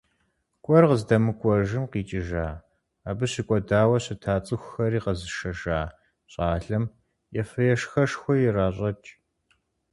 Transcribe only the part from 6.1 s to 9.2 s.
щӀалэм ефэ-ешхэшхуэ иращӀэкӀ.